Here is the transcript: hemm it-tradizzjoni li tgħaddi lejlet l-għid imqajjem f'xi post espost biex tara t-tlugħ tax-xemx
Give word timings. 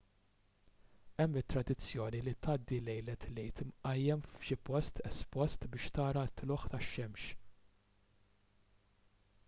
hemm 1.19 1.35
it-tradizzjoni 1.41 2.21
li 2.27 2.31
tgħaddi 2.45 2.79
lejlet 2.87 3.27
l-għid 3.31 3.61
imqajjem 3.65 4.23
f'xi 4.29 4.57
post 4.69 5.01
espost 5.11 5.67
biex 5.75 5.93
tara 5.99 6.23
t-tlugħ 6.31 6.65
tax-xemx 6.75 7.29